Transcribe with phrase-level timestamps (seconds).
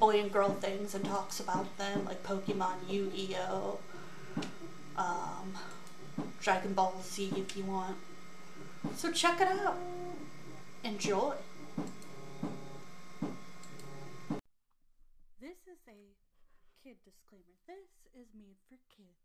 [0.00, 3.78] boy and girl things and talks about them, like Pokemon, Yu Gi Oh,
[4.96, 5.52] um,
[6.40, 7.98] Dragon Ball Z if you want.
[8.96, 9.76] So check it out.
[10.82, 11.34] Enjoy.
[15.38, 16.16] This is a
[16.82, 17.60] kid disclaimer.
[17.68, 19.20] This is made for kids.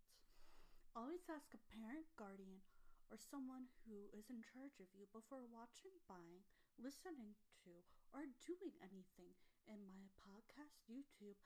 [0.94, 2.59] Always ask a parent, guardian,
[3.07, 6.44] or someone who is in charge of you before watching, buying,
[6.75, 7.72] listening to,
[8.12, 11.40] or doing anything in my podcast, YouTube,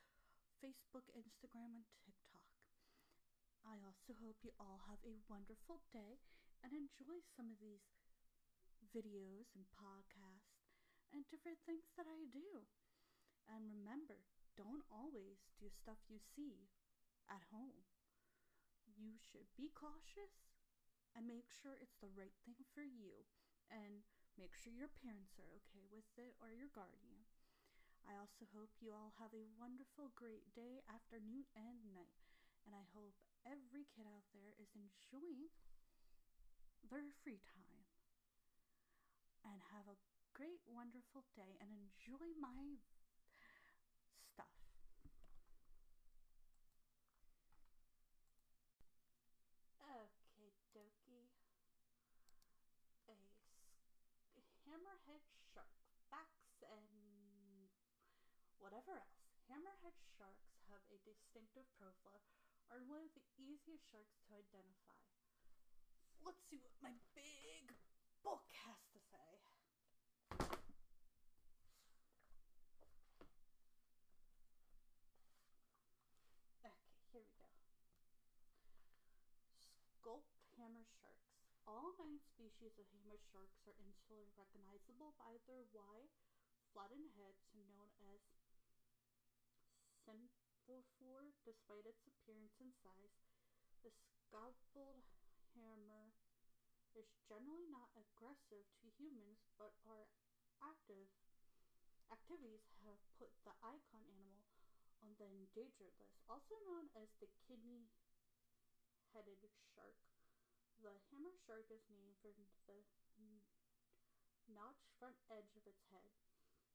[0.59, 2.49] Facebook, Instagram, and TikTok.
[3.63, 6.19] I also hope you all have a wonderful day
[6.63, 7.85] and enjoy some of these
[8.89, 10.65] videos and podcasts
[11.13, 12.65] and different things that I do.
[13.45, 14.25] And remember,
[14.57, 16.69] don't always do stuff you see
[17.29, 17.87] at home.
[18.85, 20.49] You should be cautious
[21.15, 23.25] and make sure it's the right thing for you
[23.69, 24.05] and
[24.39, 27.27] make sure your parents are okay with it or your guardian.
[28.07, 32.17] I also hope you all have a wonderful, great day, afternoon, and night.
[32.65, 33.15] And I hope
[33.45, 35.49] every kid out there is enjoying
[36.89, 37.85] their free time.
[39.43, 39.97] And have a
[40.33, 42.79] great, wonderful day and enjoy my
[44.33, 44.47] stuff.
[49.81, 51.27] Okay, dokie.
[53.09, 54.55] A s-
[55.09, 55.73] hammerhead shark.
[56.13, 57.69] Facts and
[58.61, 59.25] whatever else.
[59.49, 62.21] Hammerhead sharks have a distinctive profile,
[62.69, 65.01] are one of the easiest sharks to identify.
[66.21, 67.73] Let's see what my big
[68.21, 69.41] book has to say.
[76.61, 76.77] Okay,
[77.09, 77.49] here we go.
[80.05, 80.38] Sharks.
[81.69, 86.09] All nine species of hammer sharks are instantly recognizable by their wide,
[86.73, 88.25] flattened heads known as
[90.01, 91.29] symphophore.
[91.45, 93.21] Despite its appearance and size,
[93.85, 95.05] the scalloped
[95.53, 96.09] hammer
[96.97, 100.09] is generally not aggressive to humans but are
[100.65, 101.13] active.
[102.09, 104.49] Activities have put the icon animal
[105.05, 107.93] on the endangered list, also known as the kidney
[109.13, 109.37] headed
[109.77, 110.18] shark.
[110.79, 112.47] The hammer shark is named for the
[114.47, 116.07] notched front edge of its head.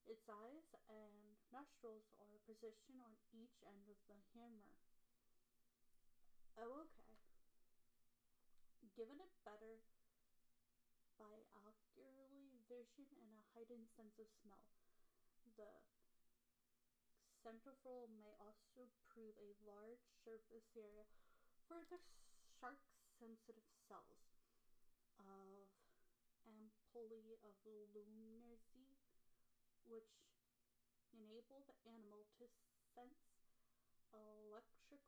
[0.05, 4.77] Its eyes and nostrils are positioned on each end of the hammer.
[6.61, 7.17] Oh, okay.
[8.93, 9.81] Given it better
[11.17, 14.69] binocularly vision and a heightened sense of smell,
[15.57, 15.73] the
[17.41, 21.09] centrofold may also prove a large surface area
[21.67, 21.99] for the
[22.61, 24.35] shark's sensitive cells
[25.21, 25.71] of
[26.45, 28.99] ampullae of Lorenzini,
[29.87, 30.27] which
[31.15, 32.45] enable the animal to
[32.95, 33.35] sense
[34.15, 35.03] electric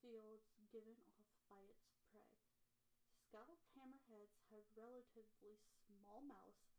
[0.00, 2.32] fields given off by its prey.
[3.28, 6.72] Scalloped hammerheads have relatively small mouths,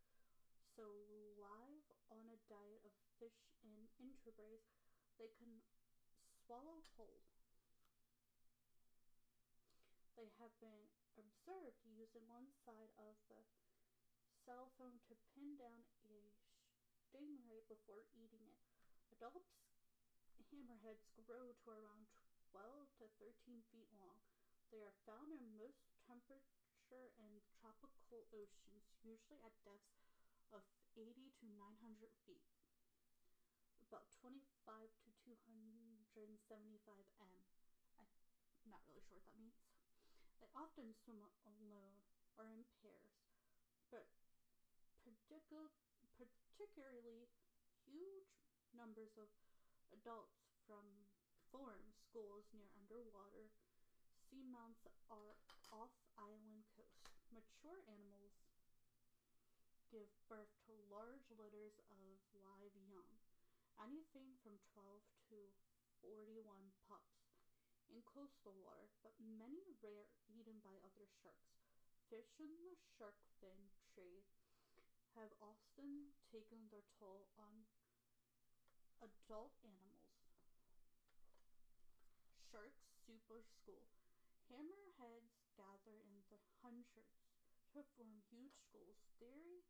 [0.74, 1.06] so
[1.38, 4.74] live on a diet of fish and invertebrates,
[5.22, 5.62] they can
[6.46, 7.22] swallow whole.
[10.20, 13.40] They have been observed using one side of the
[14.44, 16.36] cell phone to pin down a
[17.08, 18.60] stingray before eating it.
[19.16, 19.48] Adult
[20.52, 22.12] hammerheads grow to around
[22.52, 24.20] 12 to 13 feet long.
[24.76, 30.04] They are found in most temperature and tropical oceans, usually at depths
[30.52, 30.68] of
[31.00, 32.44] 80 to 900 feet,
[33.88, 34.36] about 25
[34.84, 37.32] to 275 m.
[37.96, 39.79] I'm not really sure what that means.
[40.40, 42.00] They often swim alone
[42.40, 43.20] or in pairs,
[43.92, 44.08] but
[45.04, 45.76] particu-
[46.16, 47.28] particularly
[47.84, 48.32] huge
[48.72, 49.28] numbers of
[49.92, 50.86] adults from
[51.52, 53.52] foreign schools near underwater
[54.30, 55.36] seamounts are
[55.74, 57.04] off island coast.
[57.34, 58.34] Mature animals
[59.92, 61.98] give birth to large litters of
[62.46, 63.10] live young,
[63.82, 65.02] anything from 12
[65.34, 65.38] to
[66.02, 67.19] 41 pups
[67.90, 71.58] in coastal water, but many rare eaten by other sharks.
[72.10, 74.26] Fish in the shark fin trade
[75.18, 77.66] have often taken their toll on
[79.02, 80.10] adult animals.
[82.50, 83.86] Sharks super school.
[84.50, 87.22] Hammerheads gather in the hundreds
[87.74, 88.98] to form huge schools.
[89.22, 89.62] Theory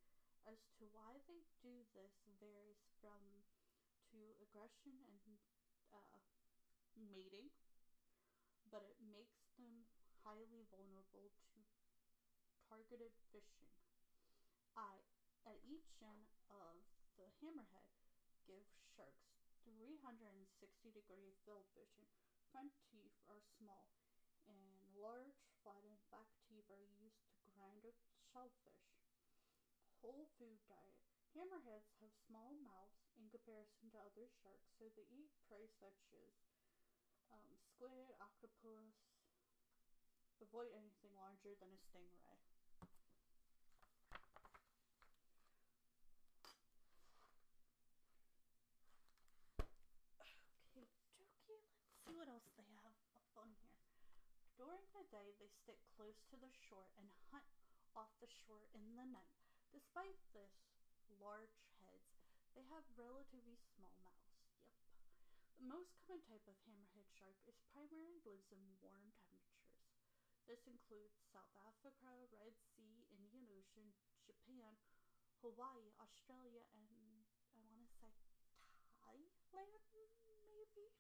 [0.47, 3.43] as to why they do this varies from
[4.09, 5.37] to aggression and
[5.93, 6.17] uh,
[6.97, 7.53] mating,
[8.69, 9.85] but it makes them
[10.21, 11.59] highly vulnerable to
[12.69, 13.73] targeted fishing.
[14.77, 15.01] I,
[15.49, 16.85] at each end of
[17.17, 17.97] the hammerhead,
[18.45, 20.45] give sharks 360
[20.93, 22.05] degree field vision.
[22.53, 23.89] Front teeth are small,
[24.45, 27.97] and large flattened back teeth are used to grind up
[28.29, 28.85] shellfish.
[30.05, 31.01] Whole food diet.
[31.33, 36.48] Hammerheads have small mouths in comparison to other sharks, so they eat prey such as
[37.33, 38.95] um, squid, octopus,
[40.41, 42.41] avoid anything larger than a stingray.
[50.73, 53.77] Okay, Jokey, let's see what else they have up on here.
[54.57, 57.47] During the day, they stick close to the shore and hunt
[57.95, 59.37] off the shore in the night.
[59.71, 60.51] Despite this
[61.21, 62.09] large heads,
[62.55, 64.28] they have relatively small mouths.
[65.59, 69.91] The most common type of hammerhead shark is primarily lives in warm temperatures.
[70.47, 73.91] This includes South Africa, Red Sea, Indian Ocean,
[74.23, 74.79] Japan,
[75.43, 76.87] Hawaii, Australia, and
[79.03, 79.35] I want
[79.83, 80.95] to say Thailand, maybe?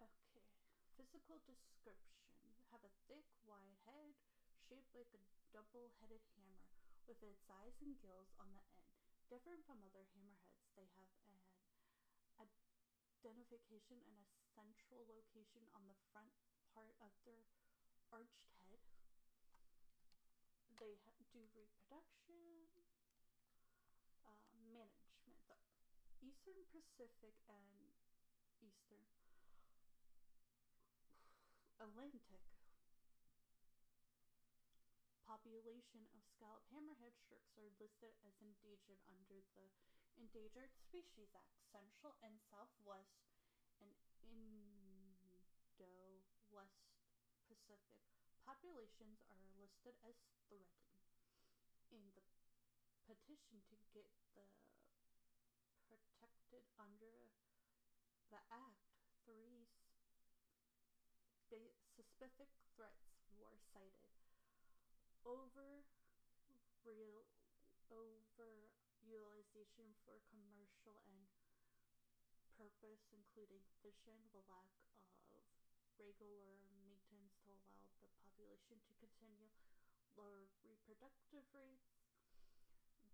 [0.00, 0.40] Okay.
[0.96, 2.24] Physical description
[2.72, 4.16] have a thick, wide head
[4.64, 5.20] shaped like a
[5.52, 6.75] double headed hammer
[7.06, 8.90] with its eyes and gills on the end.
[9.30, 11.38] Different from other hammerheads, they have an
[13.26, 16.30] identification and a central location on the front
[16.70, 17.42] part of their
[18.14, 18.78] arched head.
[20.78, 20.98] They
[21.32, 22.70] do reproduction,
[24.22, 25.42] uh, management.
[25.46, 25.58] The
[26.22, 27.90] Eastern Pacific and
[28.62, 29.02] Eastern
[31.82, 32.22] Atlantic
[35.46, 39.70] population of scallop hammerhead sharks are listed as endangered under the
[40.18, 41.54] Endangered Species Act.
[41.70, 43.14] Central and Southwest
[43.78, 43.94] and
[44.26, 44.90] Indo-West
[47.46, 47.78] Pacific
[48.42, 50.18] populations are listed as
[50.50, 50.98] threatened.
[51.94, 52.26] In the
[53.06, 54.50] petition to get the
[55.86, 57.30] protected under
[58.34, 58.82] the Act,
[59.22, 59.70] three
[61.94, 64.15] specific threats were cited.
[65.26, 65.82] Over
[66.86, 67.26] real
[67.90, 68.70] over
[69.02, 71.26] utilization for commercial and
[72.54, 74.70] purpose, including fishing, the lack
[75.34, 75.42] of
[75.98, 79.50] regular maintenance to allow the population to continue,
[80.14, 81.90] lower reproductive rates.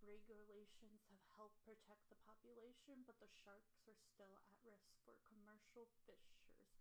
[0.05, 5.89] Regulations have helped protect the population, but the sharks are still at risk for commercial
[6.05, 6.77] fishers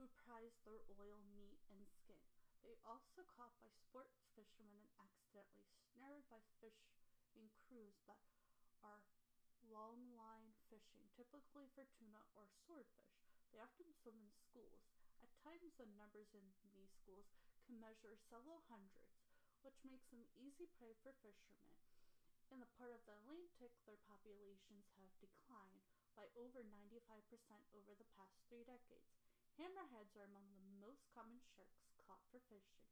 [0.00, 2.41] who prize their oil, meat, and skin.
[2.62, 8.22] They also caught by sports fishermen and accidentally snared by fishing crews that
[8.86, 9.02] are
[9.66, 13.18] long line fishing, typically for tuna or swordfish.
[13.50, 14.86] They often swim in schools.
[15.22, 17.26] At times, the numbers in these schools
[17.66, 19.18] can measure several hundreds,
[19.62, 21.72] which makes them easy prey for fishermen.
[22.50, 25.82] In the part of the Atlantic, their populations have declined
[26.14, 27.00] by over 95%
[27.72, 29.08] over the past three decades.
[29.56, 32.84] Hammerheads are among the most common sharks caught for fishing,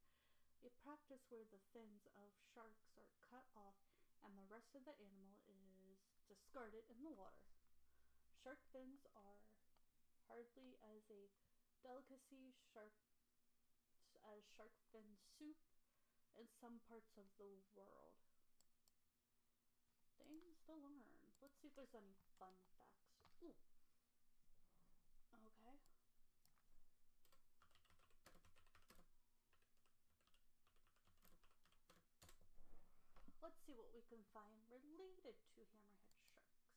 [0.63, 3.77] a practice where the fins of sharks are cut off
[4.23, 5.99] and the rest of the animal is
[6.29, 7.49] discarded in the water.
[8.45, 9.41] Shark fins are
[10.29, 11.29] hardly as a
[11.83, 12.93] delicacy shark
[14.29, 15.57] as shark fin soup
[16.37, 18.17] in some parts of the world.
[20.21, 21.19] Things to learn.
[21.41, 23.11] Let's see if there's any fun facts.
[23.43, 23.57] Ooh.
[25.33, 25.77] Okay.
[33.41, 36.75] Let's see what we can find related to hammerhead sharks.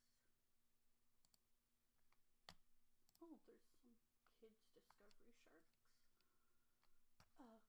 [3.17, 3.97] Oh, there's some
[4.37, 5.73] kids' discovery sharks.
[7.33, 7.65] Okay,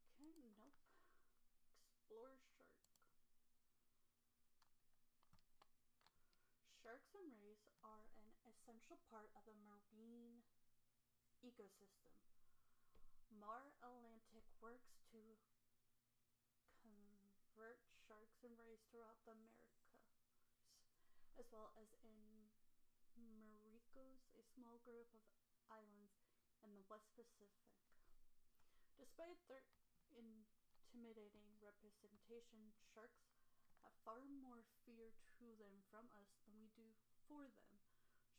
[0.61, 0.77] nope.
[1.89, 2.85] Explore shark.
[6.85, 10.45] Sharks and rays are an essential part of the marine
[11.41, 12.13] ecosystem.
[13.33, 14.29] Mar Alliance
[14.61, 15.41] works to
[16.85, 17.81] convert
[18.45, 20.05] and rays throughout the Americas,
[21.41, 22.53] as well as in
[23.17, 25.25] Maricos, a small group of
[25.73, 26.13] islands
[26.61, 27.65] in the West Pacific.
[29.01, 29.65] Despite their
[30.13, 33.33] intimidating representation, sharks
[33.81, 36.93] have far more fear to them from us than we do
[37.25, 37.81] for them.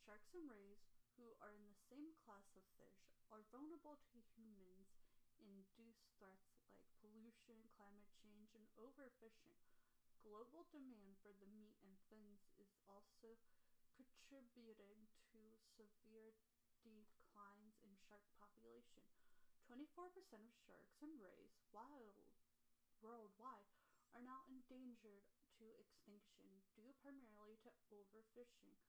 [0.06, 0.86] Sharks and rays,
[1.18, 4.94] who are in the same class of fish, are vulnerable to humans
[5.42, 9.58] induced threats like pollution, climate change, and overfishing.
[10.25, 13.38] Global demand for the meat and fins is also
[13.86, 15.39] contributing to
[15.77, 16.34] severe
[16.82, 19.05] declines in shark population.
[19.70, 20.17] 24%
[20.50, 22.17] of sharks and rays wild
[23.05, 23.70] worldwide
[24.17, 25.29] are now endangered
[25.62, 28.82] to extinction due primarily to overfishing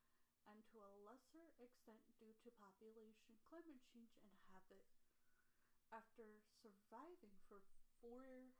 [0.48, 4.86] and to a lesser extent due to population, climate change, and habit
[5.90, 7.62] after surviving for
[8.02, 8.50] 400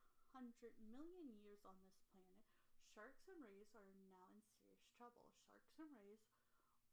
[0.91, 2.46] million years on this planet,
[2.97, 5.29] sharks and rays are now in serious trouble.
[5.53, 6.25] Sharks and rays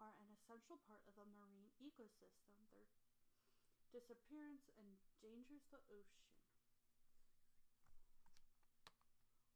[0.04, 2.60] are an essential part of the marine ecosystem.
[2.76, 2.92] Their
[3.96, 6.28] disappearance endangers the ocean.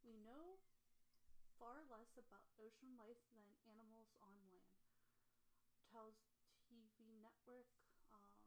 [0.08, 0.64] We know
[1.60, 4.72] far less about ocean life than animals on land.
[5.92, 6.16] Tells
[6.72, 7.68] TV network
[8.16, 8.40] um,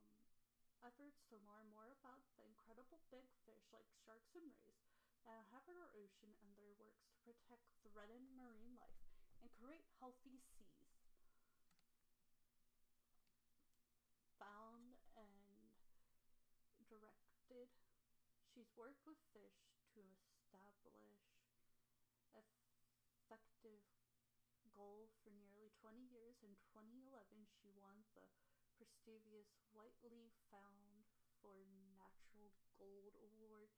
[0.80, 4.89] efforts to learn more about the incredible big fish like sharks and rays
[5.26, 9.04] that inhabit our ocean and their works to protect threatened marine life
[9.40, 10.92] and create healthy seas.
[14.40, 15.72] Found and
[16.88, 17.68] directed,
[18.48, 21.30] she's worked with fish to establish
[23.30, 23.86] effective
[24.74, 26.42] goal for nearly 20 years.
[26.42, 28.26] In 2011, she won the
[28.74, 31.06] prestigious Whitley Found
[31.38, 31.62] for
[31.94, 33.69] Natural Gold Award.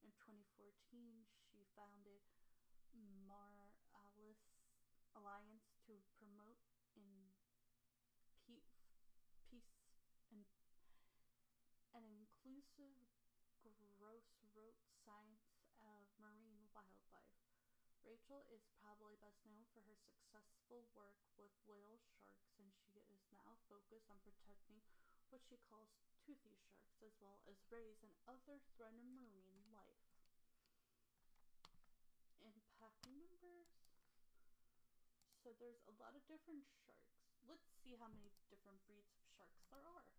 [0.00, 2.24] In 2014, she founded
[3.28, 3.68] Mar
[5.12, 6.56] Alliance to promote
[6.96, 7.34] in
[8.46, 8.80] peace
[11.92, 12.96] and an inclusive
[14.00, 15.44] grassroots science
[15.76, 17.36] of marine wildlife.
[18.00, 23.20] Rachel is probably best known for her successful work with whale sharks, and she is
[23.28, 24.80] now focused on protecting
[25.28, 25.92] what she calls
[26.24, 29.49] toothy sharks, as well as rays and other threatened marine
[29.80, 30.04] life.
[32.44, 33.72] Impact numbers.
[35.40, 37.16] So there's a lot of different sharks.
[37.48, 40.12] Let's see how many different breeds of sharks there are.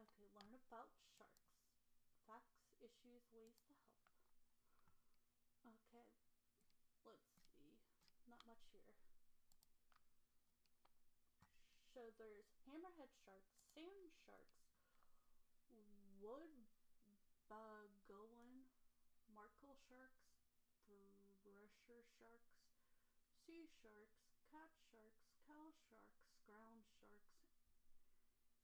[0.00, 0.88] Okay, learn about
[1.20, 1.44] sharks.
[2.24, 3.96] Facts, issues, ways to help.
[5.66, 6.06] Okay,
[7.04, 7.26] let's
[7.56, 7.76] see.
[8.28, 8.96] Not much here.
[11.92, 14.64] So there's hammerhead sharks, sand sharks,
[16.20, 16.52] wood
[17.48, 18.64] bagoan,
[19.28, 20.24] markle sharks,
[21.44, 22.56] thresher sharks,
[23.44, 26.16] sea sharks, cat sharks, cow sharks,
[26.48, 27.36] ground sharks,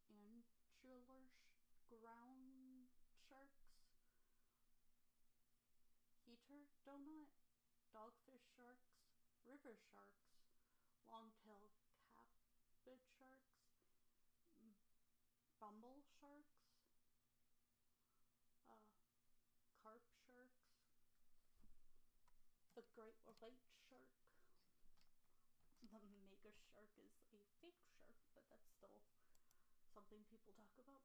[0.09, 2.89] angular sh- ground
[3.29, 3.63] sharks,
[6.25, 7.31] heater donut,
[7.93, 9.02] dogfish sharks,
[9.47, 10.29] river sharks,
[11.07, 11.75] long-tailed
[12.83, 13.63] cabbage sharks,
[15.63, 16.59] bumble sharks,
[18.67, 18.83] uh,
[19.83, 20.67] carp sharks,
[22.75, 24.11] the great white shark.
[25.93, 29.05] The mega shark is a fake shark, but that's still
[29.93, 31.05] something people talk about.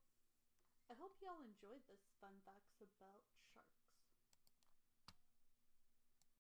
[0.88, 3.87] I hope y'all enjoyed this fun facts about sharks.